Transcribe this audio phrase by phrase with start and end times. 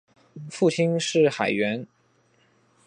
[0.49, 1.85] 父亲是海员。